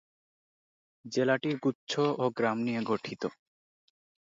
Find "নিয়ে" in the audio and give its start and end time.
2.63-2.81